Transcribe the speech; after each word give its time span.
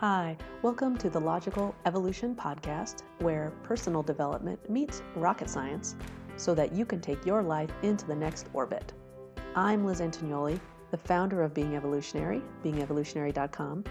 Hi, 0.00 0.34
welcome 0.62 0.96
to 0.96 1.10
the 1.10 1.20
Logical 1.20 1.74
Evolution 1.84 2.34
Podcast, 2.34 3.02
where 3.18 3.52
personal 3.62 4.02
development 4.02 4.70
meets 4.70 5.02
rocket 5.14 5.50
science 5.50 5.94
so 6.38 6.54
that 6.54 6.72
you 6.72 6.86
can 6.86 7.02
take 7.02 7.26
your 7.26 7.42
life 7.42 7.68
into 7.82 8.06
the 8.06 8.14
next 8.14 8.48
orbit. 8.54 8.94
I'm 9.54 9.84
Liz 9.84 10.00
Antignoli, 10.00 10.58
the 10.90 10.96
founder 10.96 11.42
of 11.42 11.52
Being 11.52 11.76
Evolutionary, 11.76 12.40
beingevolutionary.com. 12.64 13.84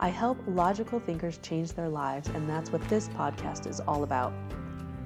I 0.00 0.08
help 0.08 0.38
logical 0.46 0.98
thinkers 0.98 1.38
change 1.42 1.74
their 1.74 1.90
lives, 1.90 2.28
and 2.28 2.48
that's 2.48 2.72
what 2.72 2.80
this 2.88 3.10
podcast 3.10 3.66
is 3.66 3.80
all 3.80 4.02
about. 4.02 4.32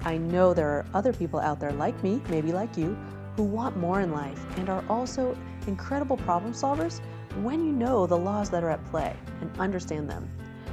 I 0.05 0.15
know 0.17 0.53
there 0.53 0.69
are 0.69 0.85
other 0.93 1.11
people 1.11 1.41
out 1.41 1.59
there 1.59 1.73
like 1.73 2.01
me, 2.01 2.21
maybe 2.29 2.53
like 2.53 2.77
you, 2.77 2.97
who 3.35 3.43
want 3.43 3.75
more 3.75 3.99
in 3.99 4.13
life 4.13 4.45
and 4.57 4.69
are 4.69 4.85
also 4.87 5.37
incredible 5.67 6.15
problem 6.15 6.53
solvers 6.53 7.01
when 7.43 7.65
you 7.65 7.73
know 7.73 8.07
the 8.07 8.17
laws 8.17 8.49
that 8.51 8.63
are 8.63 8.69
at 8.69 8.85
play 8.85 9.13
and 9.41 9.51
understand 9.59 10.09
them. 10.09 10.25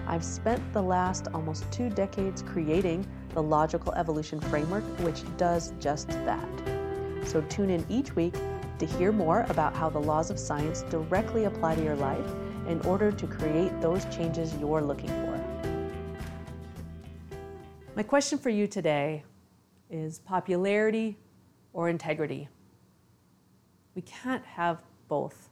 I've 0.06 0.24
spent 0.24 0.60
the 0.72 0.82
last 0.82 1.28
almost 1.32 1.70
two 1.72 1.88
decades 1.88 2.42
creating 2.42 3.06
the 3.34 3.42
Logical 3.42 3.92
Evolution 3.94 4.40
Framework, 4.40 4.84
which 5.00 5.22
does 5.36 5.72
just 5.78 6.08
that. 6.08 6.48
So 7.24 7.40
tune 7.42 7.70
in 7.70 7.86
each 7.88 8.14
week 8.16 8.34
to 8.78 8.86
hear 8.86 9.12
more 9.12 9.46
about 9.48 9.76
how 9.76 9.88
the 9.88 10.00
laws 10.00 10.30
of 10.30 10.38
science 10.38 10.82
directly 10.90 11.44
apply 11.44 11.76
to 11.76 11.84
your 11.84 11.96
life 11.96 12.26
in 12.68 12.80
order 12.82 13.12
to 13.12 13.26
create 13.26 13.80
those 13.80 14.04
changes 14.06 14.54
you're 14.58 14.82
looking 14.82 15.08
for. 15.08 15.38
My 17.94 18.02
question 18.02 18.38
for 18.38 18.50
you 18.50 18.66
today 18.66 19.22
is 19.88 20.18
popularity 20.18 21.18
or 21.72 21.88
integrity? 21.88 22.48
We 23.94 24.02
can't 24.02 24.44
have 24.44 24.78
both. 25.08 25.50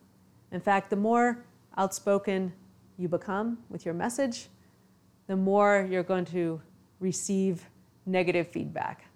In 0.50 0.60
fact, 0.60 0.90
the 0.90 0.96
more 0.96 1.44
outspoken 1.76 2.52
you 3.00 3.08
become 3.08 3.58
with 3.70 3.84
your 3.86 3.94
message, 3.94 4.48
the 5.26 5.36
more 5.36 5.88
you're 5.90 6.02
going 6.02 6.26
to 6.26 6.60
receive 6.98 7.64
negative 8.04 8.46
feedback. 8.48 9.06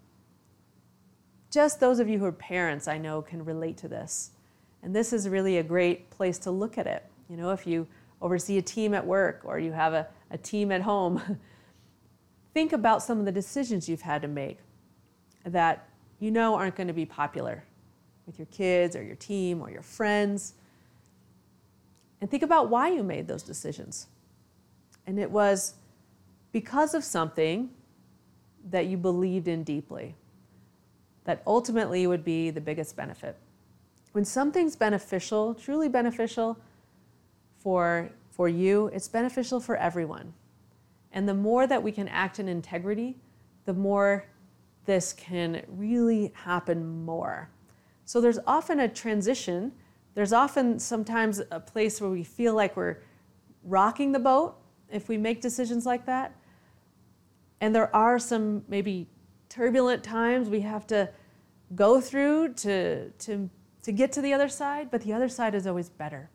Just 1.51 1.81
those 1.81 1.99
of 1.99 2.09
you 2.09 2.19
who 2.19 2.25
are 2.25 2.33
parents, 2.33 2.89
I 2.89 2.97
know, 2.99 3.21
can 3.21 3.45
relate 3.45 3.77
to 3.79 3.89
this. 3.89 4.31
And 4.83 4.97
this 4.97 5.13
is 5.13 5.29
really 5.29 5.59
a 5.59 5.63
great 5.63 6.11
place 6.11 6.39
to 6.41 6.51
look 6.51 6.79
at 6.79 6.87
it. 6.87 7.05
You 7.29 7.37
know, 7.37 7.51
if 7.51 7.67
you 7.67 7.87
oversee 8.23 8.59
a 8.59 8.63
team 8.63 8.95
at 8.95 9.07
work 9.07 9.43
or 9.45 9.59
you 9.59 9.73
have 9.73 9.93
a, 9.93 10.09
a 10.31 10.39
team 10.39 10.73
at 10.73 10.81
home, 10.81 11.39
think 12.55 12.73
about 12.73 13.03
some 13.03 13.19
of 13.19 13.27
the 13.27 13.33
decisions 13.33 13.89
you've 13.89 14.03
had 14.03 14.23
to 14.23 14.29
make 14.29 14.59
that 15.45 15.89
you 16.21 16.31
know 16.31 16.55
aren't 16.55 16.75
going 16.75 16.87
to 16.87 16.95
be 16.95 17.05
popular 17.05 17.65
with 18.27 18.39
your 18.39 18.47
kids 18.47 18.97
or 18.97 19.03
your 19.03 19.17
team 19.17 19.61
or 19.61 19.71
your 19.71 19.83
friends. 19.83 20.55
And 22.25 22.31
think 22.31 22.43
about 22.43 22.71
why 22.71 22.89
you 22.89 23.03
made 23.03 23.29
those 23.29 23.43
decisions. 23.43 24.07
And 25.07 25.19
it 25.19 25.31
was 25.31 25.75
because 26.53 26.95
of 26.95 27.05
something 27.05 27.69
that 28.71 28.87
you 28.87 28.97
believed 28.97 29.47
in 29.47 29.63
deeply, 29.63 30.15
that 31.25 31.43
ultimately 31.47 32.07
would 32.07 32.25
be 32.25 32.49
the 32.49 32.63
biggest 32.63 32.97
benefit. 32.97 33.37
When 34.13 34.25
something's 34.25 34.75
beneficial, 34.75 35.53
truly 35.55 35.91
beneficial 35.91 36.59
for, 37.59 38.09
for 38.31 38.49
you, 38.49 38.87
it's 38.95 39.07
beneficial 39.07 39.61
for 39.61 39.77
everyone. 39.77 40.33
And 41.13 41.29
the 41.29 41.35
more 41.35 41.67
that 41.67 41.83
we 41.83 41.93
can 41.93 42.09
act 42.09 42.39
in 42.39 42.49
integrity, 42.49 43.19
the 43.67 43.75
more 43.75 44.25
this 44.87 45.13
can 45.13 45.63
really 45.69 46.33
happen 46.35 47.05
more. 47.05 47.51
So 48.07 48.23
there's 48.23 48.39
often 48.47 48.81
a 48.81 48.89
transition. 48.89 49.73
There's 50.15 50.33
often 50.33 50.79
sometimes 50.79 51.43
a 51.51 51.61
place 51.61 52.01
where 52.01 52.11
we 52.11 52.23
feel 52.23 52.55
like 52.55 52.77
we're 52.77 52.99
rocking 53.65 54.13
the 54.13 54.19
boat 54.19 54.57
if 54.91 55.09
we 55.09 55.19
make 55.19 55.41
decisions 55.41 55.85
like 55.85 56.07
that. 56.07 56.37
And 57.61 57.75
there 57.75 57.95
are 57.95 58.19
some 58.19 58.65
maybe 58.69 59.09
turbulent 59.49 60.05
times 60.05 60.49
we 60.49 60.61
have 60.61 60.87
to 60.89 61.11
go 61.75 62.01
through 62.01 62.55
to, 62.55 63.11
to, 63.11 63.51
to 63.83 63.93
get 63.93 64.13
to 64.13 64.21
the 64.21 64.33
other 64.33 64.49
side, 64.49 64.91
but 64.91 65.03
the 65.03 65.13
other 65.13 65.29
side 65.29 65.55
is 65.55 65.67
always 65.67 65.89
better. 65.89 66.31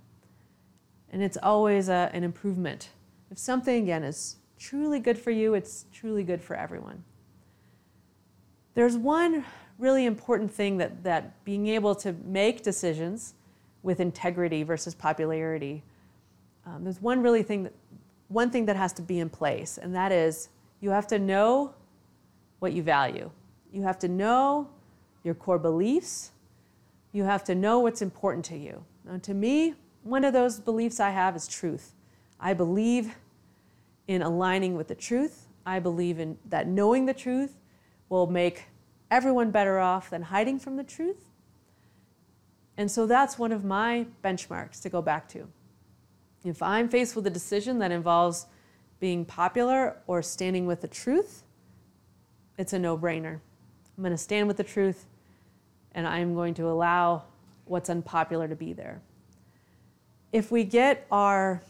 And 1.11 1.23
it's 1.23 1.37
always 1.41 1.87
a, 1.89 2.09
an 2.13 2.23
improvement. 2.23 2.89
If 3.31 3.37
something, 3.37 3.83
again, 3.83 4.03
is 4.03 4.37
truly 4.57 4.99
good 4.99 5.17
for 5.17 5.31
you, 5.31 5.53
it's 5.53 5.85
truly 5.93 6.23
good 6.23 6.41
for 6.41 6.55
everyone. 6.55 7.03
There's 8.73 8.97
one 8.97 9.45
really 9.77 10.05
important 10.05 10.51
thing 10.51 10.77
that, 10.77 11.03
that 11.03 11.43
being 11.45 11.67
able 11.67 11.95
to 11.95 12.13
make 12.25 12.63
decisions 12.63 13.33
with 13.83 13.99
integrity 13.99 14.63
versus 14.63 14.93
popularity, 14.93 15.83
um, 16.65 16.83
there's 16.83 17.01
one 17.01 17.21
really 17.21 17.43
thing 17.43 17.63
that, 17.63 17.73
one 18.27 18.51
thing 18.51 18.65
that 18.65 18.75
has 18.75 18.93
to 18.93 19.01
be 19.01 19.19
in 19.19 19.29
place, 19.29 19.77
and 19.77 19.95
that 19.95 20.11
is 20.11 20.49
you 20.81 20.91
have 20.91 21.07
to 21.07 21.19
know 21.19 21.73
what 22.59 22.73
you 22.73 22.83
value. 22.83 23.31
You 23.71 23.83
have 23.83 23.99
to 23.99 24.07
know 24.07 24.69
your 25.23 25.33
core 25.33 25.59
beliefs. 25.59 26.31
You 27.11 27.23
have 27.23 27.43
to 27.45 27.55
know 27.55 27.79
what's 27.79 28.01
important 28.01 28.45
to 28.45 28.57
you. 28.57 28.83
Now, 29.05 29.17
to 29.17 29.33
me, 29.33 29.75
one 30.03 30.23
of 30.23 30.33
those 30.33 30.59
beliefs 30.59 30.99
I 30.99 31.09
have 31.09 31.35
is 31.35 31.47
truth. 31.47 31.93
I 32.39 32.53
believe 32.53 33.15
in 34.07 34.21
aligning 34.21 34.75
with 34.75 34.87
the 34.87 34.95
truth. 34.95 35.47
I 35.65 35.79
believe 35.79 36.19
in 36.19 36.37
that 36.49 36.67
knowing 36.67 37.05
the 37.05 37.13
truth 37.13 37.55
will 38.09 38.27
make 38.27 38.65
everyone 39.11 39.51
better 39.51 39.79
off 39.79 40.09
than 40.09 40.21
hiding 40.21 40.59
from 40.59 40.77
the 40.77 40.83
truth. 40.83 41.28
And 42.79 42.89
so 42.89 43.05
that's 43.05 43.37
one 43.37 43.51
of 43.51 43.65
my 43.65 44.05
benchmarks 44.23 44.81
to 44.83 44.89
go 44.89 45.01
back 45.01 45.27
to. 45.29 45.49
If 46.45 46.63
I'm 46.63 46.87
faced 46.87 47.13
with 47.13 47.27
a 47.27 47.29
decision 47.29 47.79
that 47.79 47.91
involves 47.91 48.45
being 49.01 49.25
popular 49.25 49.97
or 50.07 50.21
standing 50.21 50.65
with 50.65 50.79
the 50.79 50.87
truth, 50.87 51.43
it's 52.57 52.71
a 52.71 52.79
no 52.79 52.97
brainer. 52.97 53.41
I'm 53.97 54.03
going 54.03 54.11
to 54.11 54.17
stand 54.17 54.47
with 54.47 54.55
the 54.55 54.63
truth 54.63 55.07
and 55.91 56.07
I'm 56.07 56.33
going 56.33 56.53
to 56.53 56.69
allow 56.69 57.23
what's 57.65 57.89
unpopular 57.89 58.47
to 58.47 58.55
be 58.55 58.71
there. 58.71 59.01
If 60.31 60.49
we 60.49 60.63
get 60.63 61.05
our, 61.11 61.61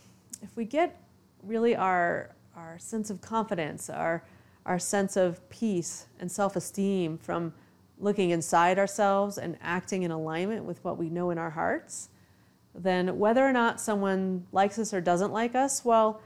if 0.44 0.56
we 0.56 0.64
get 0.64 1.02
really 1.42 1.76
our, 1.76 2.36
our 2.56 2.78
sense 2.78 3.10
of 3.10 3.20
confidence, 3.20 3.90
our, 3.90 4.24
our 4.68 4.78
sense 4.78 5.18
of 5.18 5.50
peace 5.50 6.06
and 6.20 6.32
self 6.32 6.56
esteem 6.56 7.18
from 7.18 7.52
looking 8.00 8.30
inside 8.30 8.80
ourselves 8.80 9.38
and 9.38 9.58
acting 9.62 10.04
in 10.04 10.12
alignment 10.12 10.64
with 10.64 10.84
what 10.84 10.98
we 10.98 11.10
know 11.10 11.30
in 11.30 11.38
our 11.38 11.50
hearts, 11.50 12.10
then 12.74 13.20
whether 13.20 13.46
or 13.46 13.52
not 13.52 13.80
someone 13.80 14.46
likes 14.52 14.80
us 14.80 14.94
or 14.94 15.02
doesn't 15.02 15.32
like 15.32 15.56
us, 15.56 15.84
well, 15.84 16.22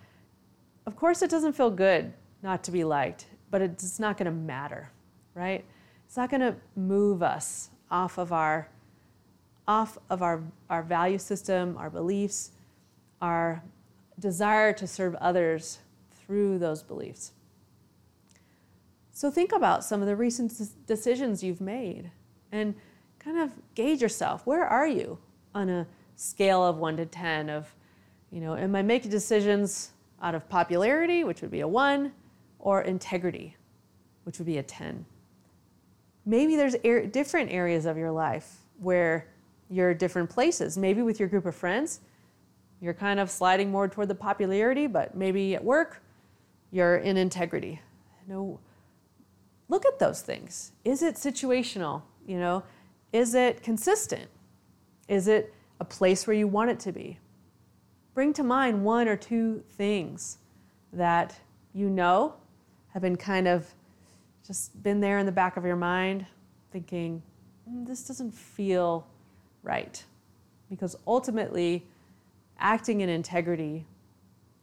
of 0.85 0.95
course 0.95 1.22
it 1.22 1.29
doesn't 1.29 1.53
feel 1.53 1.72
good 1.72 2.13
not 2.41 2.63
to 2.63 2.72
be 2.72 2.83
liked, 2.83 3.25
but 3.50 3.62
it's 3.62 4.00
not 4.00 4.17
going 4.17 4.25
to 4.25 4.31
matter, 4.31 4.91
right? 5.33 5.66
It's 6.06 6.17
not 6.17 6.29
going 6.29 6.41
to 6.41 6.56
move 6.75 7.23
us 7.23 7.69
off 7.89 8.17
of 8.17 8.31
our 8.31 8.69
off 9.67 9.97
of 10.09 10.22
our, 10.22 10.44
our 10.69 10.83
value 10.83 11.17
system, 11.17 11.78
our 11.78 11.89
beliefs, 11.89 12.51
our 13.22 13.63
desire 14.19 14.73
to 14.73 14.85
serve 14.85 15.16
others 15.16 15.79
through 16.12 16.59
those 16.59 16.83
beliefs. 16.83 17.31
So 19.23 19.31
think 19.31 19.53
about 19.53 19.85
some 19.85 20.01
of 20.01 20.07
the 20.07 20.17
recent 20.17 20.51
decisions 20.85 21.41
you've 21.41 21.61
made 21.61 22.11
and 22.51 22.75
kind 23.19 23.39
of 23.39 23.51
gauge 23.73 24.01
yourself. 24.01 24.45
Where 24.45 24.66
are 24.66 24.85
you 24.85 25.17
on 25.56 25.69
a 25.69 25.88
scale 26.17 26.61
of 26.61 26.75
1 26.75 26.97
to 26.97 27.06
10 27.06 27.50
of, 27.50 27.73
you 28.31 28.41
know, 28.41 28.57
am 28.57 28.75
I 28.75 28.81
making 28.81 29.12
decisions 29.12 29.91
out 30.22 30.35
of 30.35 30.50
popularity, 30.50 31.23
which 31.23 31.41
would 31.41 31.51
be 31.51 31.62
a 31.62 31.67
1, 31.69 32.12
or 32.59 32.81
integrity, 32.81 33.56
which 34.25 34.39
would 34.39 34.45
be 34.45 34.57
a 34.57 34.63
10? 34.63 35.06
Maybe 36.25 36.57
there's 36.57 36.75
er- 36.83 37.06
different 37.06 37.50
areas 37.50 37.85
of 37.85 37.95
your 37.95 38.12
life 38.12 38.57
where 38.81 39.29
you're 39.69 39.94
different 39.94 40.29
places. 40.29 40.78
Maybe 40.78 41.01
with 41.01 41.17
your 41.17 41.29
group 41.29 41.45
of 41.45 41.56
friends, 41.56 42.01
you're 42.81 42.94
kind 42.94 43.22
of 43.22 43.31
sliding 43.31 43.72
more 43.72 43.88
toward 43.88 44.09
the 44.09 44.16
popularity, 44.16 44.85
but 44.85 45.15
maybe 45.15 45.56
at 45.56 45.63
work, 45.63 46.03
you're 46.71 46.98
in 46.98 47.15
integrity. 47.15 47.80
Know, 48.27 48.59
look 49.69 49.86
at 49.86 50.00
those 50.00 50.21
things. 50.21 50.71
Is 50.83 51.01
it 51.01 51.15
situational? 51.15 52.04
You 52.25 52.39
know, 52.39 52.63
is 53.12 53.36
it 53.36 53.62
consistent? 53.63 54.30
Is 55.07 55.27
it 55.27 55.54
a 55.80 55.86
place 55.86 56.25
where 56.25 56.36
you 56.36 56.48
want 56.48 56.69
it 56.69 56.80
to 56.81 56.92
be? 56.92 57.19
Bring 58.13 58.33
to 58.33 58.44
mind 58.44 58.83
one 58.83 59.07
or 59.07 59.15
two 59.15 59.63
things 59.71 60.38
that 60.92 61.36
you 61.74 61.89
know 61.89 62.36
have 62.94 63.01
been 63.01 63.15
kind 63.15 63.48
of 63.48 63.68
just 64.45 64.81
been 64.83 65.00
there 65.00 65.18
in 65.19 65.25
the 65.25 65.31
back 65.31 65.57
of 65.57 65.65
your 65.65 65.75
mind, 65.75 66.25
thinking, 66.71 67.21
mm, 67.69 67.88
this 67.88 68.07
doesn't 68.07 68.33
feel 68.33 69.07
right. 69.63 70.04
Because 70.69 70.95
ultimately, 71.07 71.86
acting 72.60 73.01
in 73.01 73.10
integrity 73.10 73.86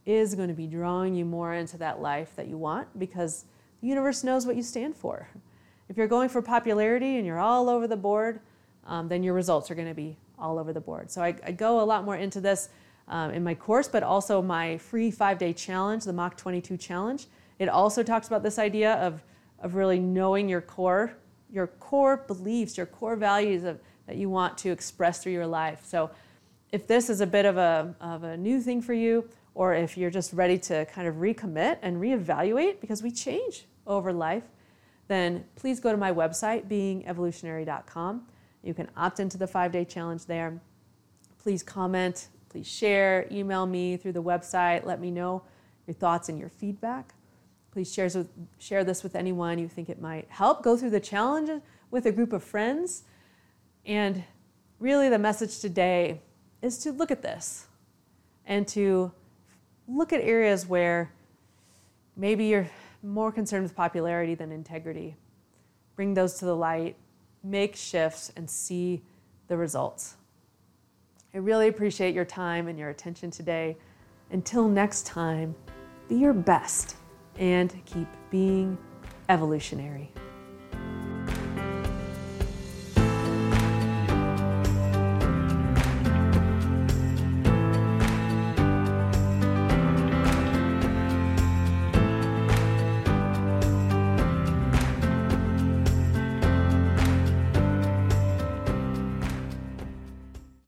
is 0.07 0.35
going 0.35 0.49
to 0.49 0.55
be 0.55 0.67
drawing 0.67 1.15
you 1.15 1.25
more 1.25 1.55
into 1.55 1.77
that 1.79 2.01
life 2.01 2.35
that 2.37 2.49
you 2.49 2.57
want 2.57 2.87
because 2.99 3.45
the 3.81 3.87
universe 3.87 4.23
knows 4.23 4.47
what 4.47 4.57
you 4.57 4.63
stand 4.63 4.97
for. 4.97 5.29
If 5.89 5.97
you're 5.97 6.07
going 6.07 6.29
for 6.29 6.43
popularity 6.43 7.17
and 7.17 7.27
you're 7.27 7.39
all 7.39 7.69
over 7.69 7.87
the 7.87 7.97
board, 7.97 8.41
um, 8.87 9.09
then 9.09 9.23
your 9.23 9.35
results 9.35 9.71
are 9.71 9.75
going 9.75 9.89
to 9.89 9.95
be 9.95 10.17
all 10.39 10.59
over 10.59 10.73
the 10.73 10.81
board. 10.81 11.11
So 11.11 11.23
I, 11.23 11.35
I, 11.45 11.53
go 11.53 11.81
a 11.81 11.85
lot 11.85 12.05
more 12.05 12.17
into 12.17 12.41
this 12.41 12.71
um, 13.09 13.31
in 13.33 13.45
my 13.45 13.55
course, 13.55 13.89
but 13.89 14.03
also 14.03 14.41
my 14.41 14.79
free 14.79 15.11
five 15.11 15.39
day 15.39 15.53
challenge, 15.53 16.05
the 16.05 16.13
Mach 16.13 16.37
22 16.37 16.77
challenge. 16.77 17.27
It 17.59 17.69
also 17.69 18.03
talks 18.03 18.27
about 18.27 18.43
this 18.43 18.59
idea 18.59 18.95
of, 18.95 19.23
of 19.61 19.75
really 19.75 19.99
knowing 19.99 20.49
your 20.49 20.61
core, 20.61 21.13
your 21.53 21.67
core 21.67 22.17
beliefs, 22.17 22.77
your 22.77 22.87
core 22.87 23.17
values 23.17 23.65
of, 23.65 23.81
that 24.07 24.17
you 24.17 24.31
want 24.31 24.57
to 24.59 24.71
express 24.71 25.23
through 25.23 25.33
your 25.33 25.47
life. 25.47 25.85
So 25.85 26.11
if 26.73 26.87
this 26.87 27.11
is 27.11 27.21
a 27.21 27.27
bit 27.27 27.45
of 27.45 27.57
a, 27.57 27.95
of 28.01 28.25
a 28.25 28.37
new 28.37 28.61
thing 28.61 28.81
for 28.81 28.95
you, 28.95 29.29
or 29.55 29.75
if 29.75 29.97
you're 29.97 30.11
just 30.11 30.33
ready 30.33 30.59
to 30.59 30.85
kind 30.87 31.09
of 31.09 31.17
recommit 31.17 31.79
and 31.83 32.01
reevaluate 32.01 32.81
because 32.81 33.03
we 33.03 33.11
change 33.11 33.67
over 33.87 34.13
life, 34.13 34.45
then 35.09 35.45
please 35.57 35.81
go 35.81 35.91
to 35.91 35.99
my 35.99 36.13
website, 36.13 36.69
beingevolutionary.com. 36.69 38.27
You 38.63 38.75
can 38.75 38.89
opt 38.97 39.21
into 39.21 39.39
the 39.39 39.47
five 39.47 39.73
day 39.73 39.85
challenge 39.85 40.27
there. 40.27 40.61
Please 41.43 41.63
comment, 41.63 42.29
please 42.49 42.69
share, 42.69 43.27
email 43.31 43.67
me 43.67 43.97
through 43.97 44.13
the 44.13 44.23
website. 44.23 44.85
Let 44.85 45.01
me 45.01 45.11
know 45.11 45.43
your 45.87 45.95
thoughts 45.95 46.29
and 46.29 46.39
your 46.39 46.49
feedback. 46.49 47.15
Please 47.73 47.93
share, 47.93 48.09
share 48.59 48.85
this 48.85 49.03
with 49.03 49.15
anyone 49.15 49.59
you 49.59 49.69
think 49.69 49.89
it 49.89 50.01
might 50.01 50.27
help. 50.29 50.63
Go 50.63 50.77
through 50.77 50.91
the 50.91 51.01
challenge 51.01 51.63
with 51.91 52.07
a 52.07 52.13
group 52.13 52.33
of 52.33 52.43
friends. 52.43 53.05
And 53.87 54.25
really, 54.79 55.09
the 55.09 55.19
message 55.19 55.61
today 55.61 56.21
is 56.63 56.79
to 56.79 56.93
look 56.93 57.11
at 57.11 57.23
this 57.23 57.67
and 58.45 58.67
to 58.69 59.13
look 59.97 60.13
at 60.13 60.21
areas 60.21 60.67
where 60.67 61.11
maybe 62.17 62.47
you're 62.47 62.69
more 63.03 63.33
concerned 63.33 63.63
with 63.63 63.75
popularity 63.75 64.35
than 64.35 64.53
integrity. 64.53 65.17
Bring 65.97 66.15
those 66.15 66.35
to 66.35 66.45
the 66.45 66.57
light, 66.57 66.97
make 67.43 67.77
shifts, 67.77 68.33
and 68.37 68.49
see 68.49 69.03
the 69.49 69.57
results. 69.57 70.17
I 71.35 71.39
really 71.39 71.69
appreciate 71.69 72.15
your 72.15 72.25
time 72.25 72.69
and 72.69 72.79
your 72.79 72.91
attention 72.91 73.31
today. 73.31 73.77
Until 74.31 74.69
next 74.69 75.07
time, 75.07 75.55
be 76.09 76.17
your 76.17 76.33
best 76.33 76.97
and 77.39 77.75
keep 77.85 78.09
being 78.31 78.77
evolutionary. 79.29 80.11